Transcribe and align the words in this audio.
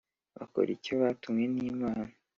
bakora 0.37 0.69
icyo 0.77 0.93
batumwe 1.01 1.45
n’Imana 1.53 2.13